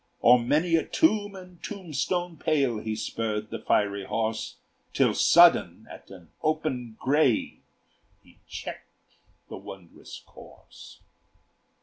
[0.23, 4.57] O'er many a tomb and tombstone pale He spurred the fiery horse,
[4.93, 7.61] Till sudden at an open grave
[8.23, 9.17] He checked
[9.47, 11.01] the wondrous course.